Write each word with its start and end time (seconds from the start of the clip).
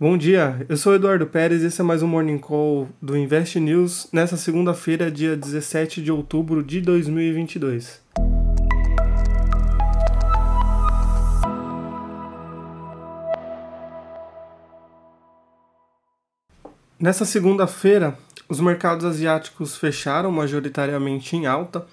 Bom 0.00 0.18
dia, 0.18 0.66
eu 0.68 0.76
sou 0.76 0.92
Eduardo 0.92 1.24
Pérez 1.24 1.62
e 1.62 1.66
esse 1.66 1.80
é 1.80 1.84
mais 1.84 2.02
um 2.02 2.08
Morning 2.08 2.36
Call 2.36 2.88
do 3.00 3.16
Invest 3.16 3.60
News 3.60 4.08
nessa 4.12 4.36
segunda-feira, 4.36 5.08
dia 5.08 5.36
17 5.36 6.02
de 6.02 6.10
outubro 6.10 6.64
de 6.64 6.80
2022. 6.80 8.02
Nessa 16.98 17.24
segunda-feira, 17.24 18.18
os 18.48 18.58
mercados 18.58 19.04
asiáticos 19.04 19.76
fecharam 19.76 20.32
majoritariamente 20.32 21.36
em 21.36 21.46
alta, 21.46 21.86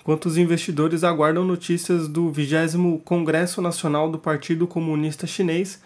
enquanto 0.00 0.24
os 0.24 0.38
investidores 0.38 1.04
aguardam 1.04 1.44
notícias 1.44 2.08
do 2.08 2.30
20 2.30 2.98
Congresso 3.04 3.60
Nacional 3.60 4.10
do 4.10 4.18
Partido 4.18 4.66
Comunista 4.66 5.26
Chinês 5.26 5.82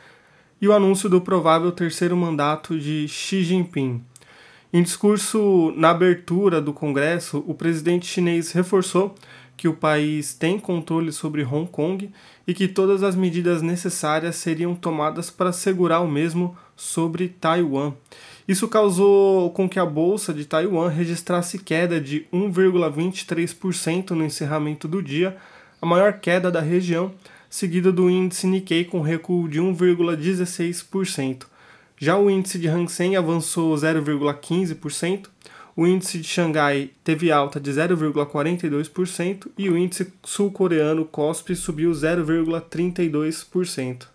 e 0.61 0.69
o 0.69 0.73
anúncio 0.73 1.09
do 1.09 1.21
provável 1.21 1.71
terceiro 1.73 2.17
mandato 2.17 2.79
de 2.79 3.07
Xi 3.09 3.43
Jinping. 3.43 4.03
Em 4.73 4.83
discurso 4.83 5.73
na 5.77 5.91
abertura 5.91 6.61
do 6.61 6.73
Congresso, 6.73 7.45
o 7.47 7.55
presidente 7.55 8.07
chinês 8.07 8.53
reforçou 8.53 9.15
que 9.57 9.69
o 9.69 9.75
país 9.75 10.35
tem 10.35 10.59
controle 10.59 11.11
sobre 11.13 11.43
Hong 11.43 11.71
Kong 11.71 12.11
e 12.47 12.53
que 12.53 12.69
todas 12.69 13.03
as 13.03 13.17
medidas 13.17 13.63
necessárias 13.63 14.37
seriam 14.37 14.75
tomadas 14.75 15.31
para 15.31 15.53
segurar 15.53 16.01
o 16.01 16.11
mesmo 16.11 16.57
sobre 16.77 17.29
Taiwan. 17.29 17.95
Isso 18.47 18.69
causou 18.69 19.51
com 19.51 19.69
que 19.69 19.79
a 19.79 19.87
bolsa 19.87 20.33
de 20.33 20.45
Taiwan 20.45 20.89
registrasse 20.89 21.59
queda 21.59 22.01
de 22.01 22.27
1,23% 22.33 24.11
no 24.11 24.25
encerramento 24.25 24.87
do 24.87 25.03
dia, 25.03 25.37
a 25.81 25.87
maior 25.87 26.21
queda 26.21 26.51
da 26.51 26.61
região, 26.61 27.13
seguida 27.49 27.93
do 27.93 28.11
índice 28.11 28.47
Nikkei 28.47 28.85
com 28.85 29.01
recuo 29.01 29.49
de 29.49 29.61
1,16%. 29.61 31.47
Já 31.99 32.19
o 32.19 32.31
índice 32.31 32.59
de 32.59 32.69
Hang 32.69 32.91
Seng 32.91 33.17
avançou 33.17 33.75
0,15%, 33.75 35.29
o 35.75 35.87
índice 35.87 36.19
de 36.19 36.27
Xangai 36.27 36.91
teve 37.05 37.31
alta 37.31 37.61
de 37.61 37.71
0,42% 37.71 39.49
e 39.59 39.69
o 39.69 39.77
índice 39.77 40.11
sul-coreano 40.25 41.05
KOSPI 41.05 41.55
subiu 41.55 41.93
0,32%. 41.93 44.07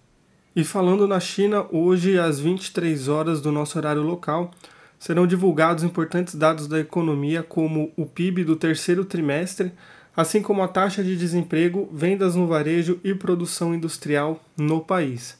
E 0.55 0.63
falando 0.63 1.07
na 1.07 1.19
China, 1.19 1.65
hoje 1.71 2.19
às 2.19 2.39
23 2.39 3.07
horas 3.07 3.41
do 3.41 3.51
nosso 3.51 3.77
horário 3.77 4.01
local, 4.01 4.51
serão 4.99 5.25
divulgados 5.25 5.83
importantes 5.83 6.35
dados 6.35 6.67
da 6.67 6.79
economia 6.79 7.41
como 7.41 7.91
o 7.95 8.05
PIB 8.05 8.43
do 8.43 8.55
terceiro 8.55 9.05
trimestre, 9.05 9.71
assim 10.15 10.41
como 10.41 10.61
a 10.61 10.67
taxa 10.67 11.03
de 11.03 11.15
desemprego, 11.15 11.89
vendas 11.93 12.35
no 12.35 12.47
varejo 12.47 12.99
e 13.03 13.13
produção 13.13 13.73
industrial 13.73 14.43
no 14.57 14.81
país. 14.81 15.39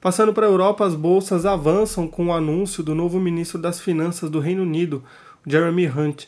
Passando 0.00 0.32
para 0.32 0.46
a 0.46 0.50
Europa, 0.50 0.86
as 0.86 0.94
bolsas 0.94 1.44
avançam 1.44 2.06
com 2.06 2.26
o 2.26 2.32
anúncio 2.32 2.82
do 2.82 2.94
novo 2.94 3.18
ministro 3.18 3.60
das 3.60 3.80
Finanças 3.80 4.30
do 4.30 4.40
Reino 4.40 4.62
Unido, 4.62 5.02
Jeremy 5.46 5.88
Hunt. 5.88 6.26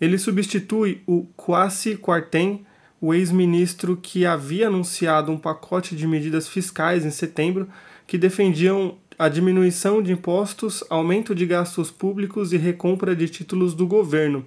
Ele 0.00 0.18
substitui 0.18 1.02
o 1.06 1.26
Kwasi 1.36 1.96
Kwarteng, 1.96 2.64
o 3.00 3.12
ex-ministro 3.12 3.96
que 3.96 4.24
havia 4.24 4.68
anunciado 4.68 5.30
um 5.30 5.38
pacote 5.38 5.94
de 5.94 6.06
medidas 6.06 6.48
fiscais 6.48 7.04
em 7.04 7.10
setembro 7.10 7.68
que 8.06 8.16
defendiam 8.16 8.96
a 9.18 9.28
diminuição 9.28 10.02
de 10.02 10.12
impostos, 10.12 10.84
aumento 10.90 11.34
de 11.34 11.46
gastos 11.46 11.90
públicos 11.90 12.52
e 12.52 12.56
recompra 12.56 13.16
de 13.16 13.28
títulos 13.28 13.74
do 13.74 13.86
governo, 13.86 14.44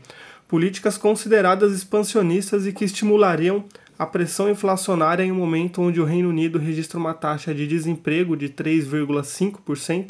políticas 0.50 0.98
consideradas 0.98 1.72
expansionistas 1.74 2.66
e 2.66 2.74
que 2.74 2.84
estimulariam 2.84 3.64
a 4.00 4.06
pressão 4.06 4.50
inflacionária 4.50 5.24
em 5.24 5.32
um 5.32 5.36
momento 5.36 5.80
onde 5.80 6.02
o 6.02 6.06
Reino 6.06 6.30
Unido 6.30 6.58
registra 6.58 6.98
uma 6.98 7.14
taxa 7.14 7.54
de 7.54 7.68
desemprego 7.68 8.36
de 8.36 8.50
3,5%, 8.50 10.10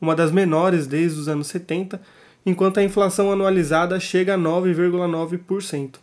uma 0.00 0.14
das 0.14 0.30
menores 0.30 0.86
desde 0.86 1.18
os 1.18 1.28
anos 1.28 1.48
70, 1.48 2.00
enquanto 2.46 2.78
a 2.78 2.84
inflação 2.84 3.32
anualizada 3.32 3.98
chega 3.98 4.34
a 4.34 4.38
9,9%. 4.38 5.96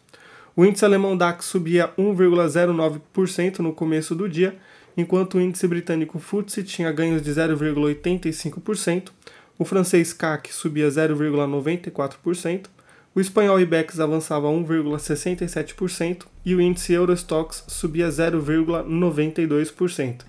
O 0.58 0.66
índice 0.66 0.84
alemão 0.84 1.16
DAX 1.16 1.46
subia 1.46 1.90
1,09% 1.98 3.60
no 3.60 3.72
começo 3.72 4.14
do 4.14 4.28
dia, 4.28 4.58
enquanto 4.98 5.38
o 5.38 5.42
índice 5.42 5.66
britânico 5.66 6.20
FTSE 6.20 6.64
tinha 6.64 6.92
ganhos 6.92 7.22
de 7.22 7.32
0,85%, 7.32 9.10
o 9.58 9.64
francês 9.64 10.12
CAC 10.12 10.54
subia 10.54 10.90
0,94%, 10.90 12.66
o 13.20 13.22
espanhol 13.22 13.60
IBEX 13.60 14.00
avançava 14.00 14.48
1,67% 14.48 16.24
e 16.46 16.56
o 16.56 16.62
índice 16.62 16.94
Eurostox 16.94 17.66
subia 17.68 18.08
0,92%. 18.08 20.22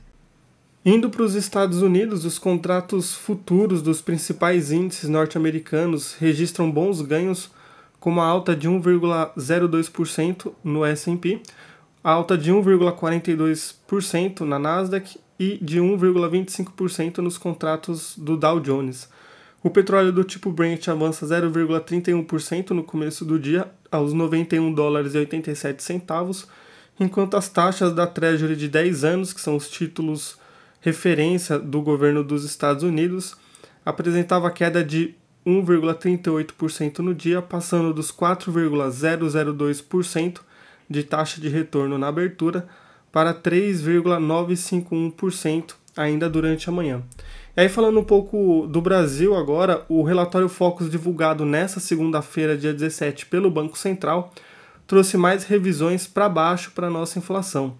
Indo 0.84 1.08
para 1.08 1.22
os 1.22 1.36
Estados 1.36 1.82
Unidos, 1.82 2.24
os 2.24 2.36
contratos 2.36 3.14
futuros 3.14 3.80
dos 3.80 4.02
principais 4.02 4.72
índices 4.72 5.08
norte-americanos 5.08 6.16
registram 6.18 6.68
bons 6.68 7.00
ganhos 7.00 7.52
com 8.00 8.10
uma 8.10 8.24
alta 8.24 8.56
de 8.56 8.68
1,02% 8.68 10.52
no 10.64 10.84
S&P, 10.84 11.40
alta 12.02 12.36
de 12.36 12.50
1,42% 12.50 14.40
na 14.40 14.58
Nasdaq 14.58 15.16
e 15.38 15.58
de 15.62 15.78
1,25% 15.78 17.18
nos 17.18 17.38
contratos 17.38 18.18
do 18.18 18.36
Dow 18.36 18.58
Jones. 18.58 19.08
O 19.62 19.68
petróleo 19.68 20.10
do 20.10 20.24
tipo 20.24 20.50
Brent 20.50 20.88
avança 20.88 21.26
0,31% 21.26 22.70
no 22.70 22.82
começo 22.82 23.26
do 23.26 23.38
dia, 23.38 23.70
aos 23.90 24.14
91 24.14 24.72
dólares 24.72 25.14
e 25.14 25.18
87 25.18 25.82
centavos, 25.82 26.48
enquanto 26.98 27.36
as 27.36 27.50
taxas 27.50 27.92
da 27.92 28.06
Treasury 28.06 28.56
de 28.56 28.68
10 28.68 29.04
anos, 29.04 29.34
que 29.34 29.40
são 29.40 29.56
os 29.56 29.68
títulos 29.68 30.38
referência 30.80 31.58
do 31.58 31.82
governo 31.82 32.24
dos 32.24 32.42
Estados 32.42 32.82
Unidos, 32.82 33.36
apresentava 33.84 34.50
queda 34.50 34.82
de 34.82 35.14
1,38% 35.46 37.00
no 37.00 37.14
dia, 37.14 37.42
passando 37.42 37.92
dos 37.92 38.10
4,002% 38.10 40.40
de 40.88 41.02
taxa 41.02 41.38
de 41.38 41.50
retorno 41.50 41.98
na 41.98 42.08
abertura 42.08 42.66
para 43.12 43.34
3,951% 43.34 45.74
ainda 45.96 46.30
durante 46.30 46.68
a 46.68 46.72
manhã. 46.72 47.02
E 47.56 47.62
aí, 47.62 47.68
falando 47.68 47.98
um 47.98 48.04
pouco 48.04 48.68
do 48.68 48.80
Brasil 48.80 49.34
agora, 49.34 49.84
o 49.88 50.04
relatório 50.04 50.48
Focus 50.48 50.88
divulgado 50.88 51.44
nesta 51.44 51.80
segunda-feira, 51.80 52.56
dia 52.56 52.72
17, 52.72 53.26
pelo 53.26 53.50
Banco 53.50 53.76
Central, 53.76 54.32
trouxe 54.86 55.16
mais 55.16 55.42
revisões 55.42 56.06
para 56.06 56.28
baixo 56.28 56.70
para 56.70 56.86
a 56.86 56.90
nossa 56.90 57.18
inflação. 57.18 57.76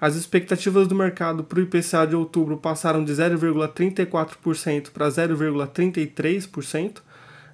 As 0.00 0.16
expectativas 0.16 0.88
do 0.88 0.96
mercado 0.96 1.44
para 1.44 1.60
o 1.60 1.62
IPCA 1.62 2.04
de 2.04 2.16
outubro 2.16 2.56
passaram 2.56 3.04
de 3.04 3.12
0,34% 3.12 4.90
para 4.90 5.06
0,33%. 5.06 6.96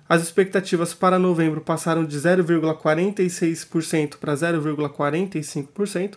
As 0.09 0.23
expectativas 0.23 0.95
para 0.95 1.19
novembro 1.19 1.61
passaram 1.61 2.03
de 2.03 2.17
0,46% 2.17 4.17
para 4.17 4.33
0,45% 4.33 6.15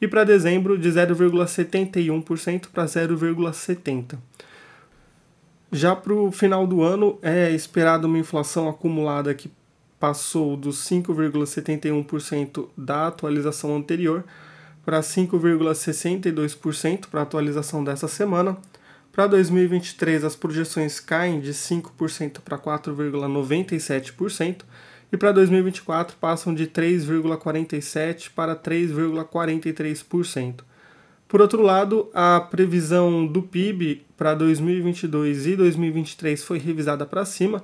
e 0.00 0.06
para 0.06 0.22
dezembro 0.22 0.78
de 0.78 0.88
0,71% 0.88 2.68
para 2.72 2.84
0,70%. 2.84 4.18
Já 5.74 5.94
para 5.96 6.14
o 6.14 6.30
final 6.30 6.68
do 6.68 6.84
ano 6.84 7.18
é 7.20 7.50
esperada 7.50 8.06
uma 8.06 8.16
inflação 8.16 8.68
acumulada 8.68 9.34
que 9.34 9.50
passou 9.98 10.56
dos 10.56 10.88
5,71% 10.88 12.68
da 12.78 13.08
atualização 13.08 13.74
anterior 13.74 14.22
para 14.84 15.00
5,62% 15.00 17.08
para 17.08 17.18
a 17.18 17.24
atualização 17.24 17.82
dessa 17.82 18.06
semana. 18.06 18.56
Para 19.10 19.26
2023, 19.26 20.22
as 20.22 20.36
projeções 20.36 21.00
caem 21.00 21.40
de 21.40 21.52
5% 21.52 22.38
para 22.44 22.56
4,97% 22.56 24.62
e 25.10 25.16
para 25.16 25.32
2024 25.32 26.16
passam 26.20 26.54
de 26.54 26.68
3,47% 26.68 28.30
para 28.32 28.54
3,43%. 28.54 30.60
Por 31.34 31.40
outro 31.40 31.62
lado, 31.62 32.08
a 32.14 32.40
previsão 32.40 33.26
do 33.26 33.42
PIB 33.42 34.06
para 34.16 34.34
2022 34.34 35.48
e 35.48 35.56
2023 35.56 36.44
foi 36.44 36.60
revisada 36.60 37.04
para 37.04 37.24
cima, 37.24 37.60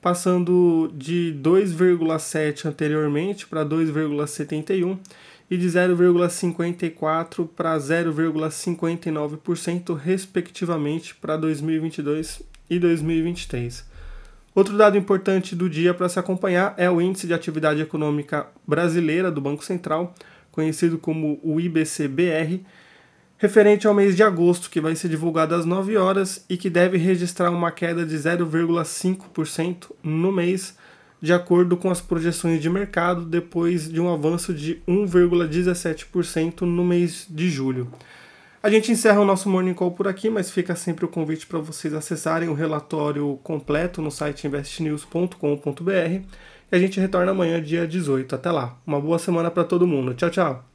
passando 0.00 0.90
de 0.94 1.38
2,7 1.38 2.64
anteriormente 2.64 3.46
para 3.46 3.62
2,71 3.62 4.98
e 5.50 5.58
de 5.58 5.66
0,54 5.66 7.46
para 7.54 7.76
0,59%, 7.76 9.94
respectivamente, 9.94 11.14
para 11.14 11.36
2022 11.36 12.40
e 12.70 12.78
2023. 12.78 13.84
Outro 14.54 14.78
dado 14.78 14.96
importante 14.96 15.54
do 15.54 15.68
dia 15.68 15.92
para 15.92 16.08
se 16.08 16.18
acompanhar 16.18 16.72
é 16.78 16.90
o 16.90 17.02
Índice 17.02 17.26
de 17.26 17.34
Atividade 17.34 17.82
Econômica 17.82 18.46
Brasileira 18.66 19.30
do 19.30 19.42
Banco 19.42 19.62
Central, 19.62 20.14
conhecido 20.50 20.96
como 20.96 21.38
o 21.42 21.60
IBCBR, 21.60 22.64
referente 23.40 23.86
ao 23.86 23.94
mês 23.94 24.14
de 24.14 24.22
agosto, 24.22 24.68
que 24.68 24.82
vai 24.82 24.94
ser 24.94 25.08
divulgado 25.08 25.54
às 25.54 25.64
9 25.64 25.96
horas 25.96 26.44
e 26.48 26.58
que 26.58 26.68
deve 26.68 26.98
registrar 26.98 27.50
uma 27.50 27.72
queda 27.72 28.04
de 28.04 28.14
0,5% 28.14 29.92
no 30.02 30.30
mês 30.30 30.76
de 31.22 31.32
acordo 31.32 31.76
com 31.76 31.90
as 31.90 32.00
projeções 32.00 32.60
de 32.60 32.68
mercado, 32.68 33.24
depois 33.24 33.90
de 33.90 33.98
um 34.00 34.12
avanço 34.12 34.52
de 34.52 34.82
1,17% 34.86 36.62
no 36.62 36.84
mês 36.84 37.26
de 37.28 37.48
julho. 37.48 37.90
A 38.62 38.68
gente 38.68 38.92
encerra 38.92 39.20
o 39.20 39.24
nosso 39.24 39.48
Morning 39.48 39.72
Call 39.72 39.92
por 39.92 40.06
aqui, 40.06 40.28
mas 40.28 40.50
fica 40.50 40.76
sempre 40.76 41.06
o 41.06 41.08
convite 41.08 41.46
para 41.46 41.58
vocês 41.58 41.94
acessarem 41.94 42.48
o 42.50 42.54
relatório 42.54 43.38
completo 43.42 44.02
no 44.02 44.10
site 44.10 44.46
investnews.com.br. 44.46 45.90
E 45.90 46.76
a 46.76 46.78
gente 46.78 47.00
retorna 47.00 47.32
amanhã, 47.32 47.60
dia 47.60 47.86
18. 47.86 48.34
Até 48.34 48.50
lá. 48.50 48.76
Uma 48.86 49.00
boa 49.00 49.18
semana 49.18 49.50
para 49.50 49.64
todo 49.64 49.86
mundo. 49.86 50.12
Tchau, 50.12 50.30
tchau. 50.30 50.69